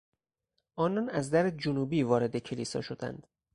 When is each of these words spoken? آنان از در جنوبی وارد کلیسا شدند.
آنان 0.75 1.09
از 1.09 1.31
در 1.31 1.49
جنوبی 1.49 2.03
وارد 2.03 2.37
کلیسا 2.37 2.81
شدند. 2.81 3.27